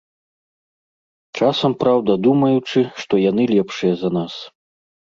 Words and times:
Часам, 1.41 1.71
праўда, 1.85 2.11
думаючы, 2.31 2.79
што 3.05 3.23
яны 3.29 3.43
лепшыя 3.57 3.93
за 4.05 4.09
нас. 4.21 4.33